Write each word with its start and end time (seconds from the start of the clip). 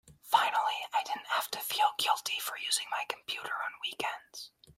Finally 0.23 0.79
I 0.93 1.03
didn't 1.03 1.27
have 1.27 1.47
to 1.51 1.59
feel 1.59 1.91
guilty 1.99 2.39
for 2.39 2.57
using 2.57 2.87
my 2.89 3.05
computer 3.07 3.53
on 3.53 3.73
weekends. 3.83 4.49